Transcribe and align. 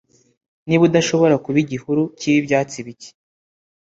niba 0.65 0.83
udashobora 0.89 1.35
kuba 1.43 1.57
igihuru 1.63 2.01
kibe 2.19 2.37
ibyatsi 2.41 2.77
bike 2.87 3.11